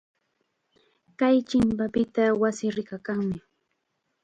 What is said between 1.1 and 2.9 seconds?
Kay chimpapita wasii